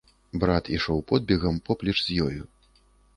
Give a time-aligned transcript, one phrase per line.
[0.43, 2.43] Брат ішоў подбегам поплеч з ёю.